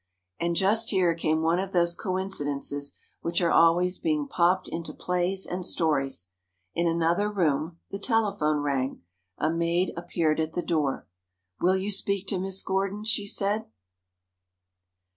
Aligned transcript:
And 0.39 0.55
just 0.55 0.89
here 0.89 1.13
came 1.13 1.43
one 1.43 1.59
of 1.59 1.73
those 1.73 1.95
coincidences 1.95 2.95
which 3.21 3.39
are 3.39 3.51
always 3.51 3.99
being 3.99 4.27
popped 4.27 4.67
into 4.67 4.93
plays 4.95 5.45
and 5.45 5.63
stories. 5.63 6.31
In 6.73 6.87
another 6.87 7.29
room, 7.29 7.77
the 7.91 7.99
telephone 7.99 8.63
rang. 8.63 9.03
A 9.37 9.51
maid 9.51 9.93
appeared 9.95 10.39
at 10.39 10.53
the 10.53 10.63
door. 10.63 11.05
"Will 11.59 11.77
you 11.77 11.91
speak 11.91 12.25
to 12.29 12.39
Miss 12.39 12.63
Gordon?" 12.63 13.03
she 13.03 13.27
said. 13.27 13.67